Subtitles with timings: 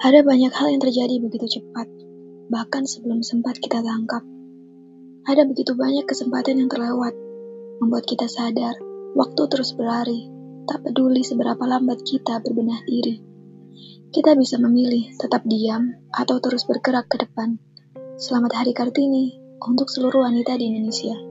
[0.00, 1.84] Ada banyak hal yang terjadi begitu cepat,
[2.48, 4.24] bahkan sebelum sempat kita tangkap.
[5.28, 7.12] Ada begitu banyak kesempatan yang terlewat,
[7.84, 8.80] membuat kita sadar
[9.12, 10.24] waktu terus berlari,
[10.64, 13.20] tak peduli seberapa lambat kita berbenah diri.
[14.08, 17.60] Kita bisa memilih tetap diam atau terus bergerak ke depan.
[18.16, 21.29] Selamat Hari Kartini untuk seluruh wanita di Indonesia.